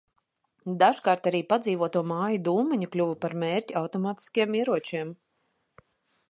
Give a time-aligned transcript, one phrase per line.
[0.83, 5.15] Dažkārt arī padzīvoto māju dūmeņi kļuva par mērķi automātiskiem ieročiem.